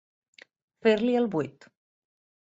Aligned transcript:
Fer-li 0.87 1.13
el 1.19 1.27
buit. 1.35 1.67